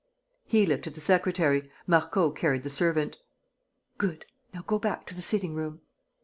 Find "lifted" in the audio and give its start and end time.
0.65-0.95